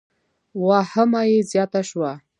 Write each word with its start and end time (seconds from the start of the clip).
واهمه 0.65 1.21
یې 1.31 1.39
زیاته 1.51 1.81
شوه. 1.89 2.11